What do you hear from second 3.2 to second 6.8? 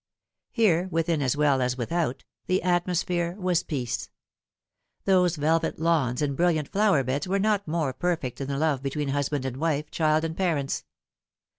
was peace. Those velvet lawns and brilliant